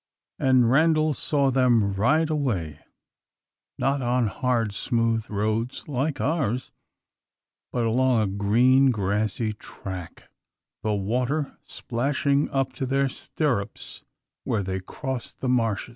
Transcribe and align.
And 0.39 0.71
Randal 0.71 1.13
saw 1.13 1.51
them 1.51 1.93
ride 1.93 2.31
away, 2.31 2.79
not 3.77 4.01
on 4.01 4.25
hard, 4.25 4.73
smooth 4.73 5.29
roads 5.29 5.87
like 5.87 6.19
ours, 6.19 6.71
but 7.71 7.85
along 7.85 8.19
a 8.23 8.33
green 8.33 8.89
grassy 8.89 9.53
track, 9.53 10.23
the 10.81 10.95
water 10.95 11.55
splashing 11.65 12.49
up 12.49 12.73
to 12.73 12.87
their 12.87 13.09
stirrups 13.09 14.01
where 14.43 14.63
they 14.63 14.79
crossed 14.79 15.39
the 15.39 15.47
marshes. 15.49 15.89